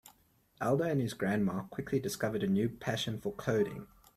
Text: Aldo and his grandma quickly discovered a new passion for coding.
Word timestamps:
Aldo 0.59 0.83
and 0.85 0.99
his 0.99 1.13
grandma 1.13 1.61
quickly 1.65 1.99
discovered 1.99 2.41
a 2.41 2.47
new 2.47 2.67
passion 2.69 3.19
for 3.21 3.35
coding. 3.35 3.85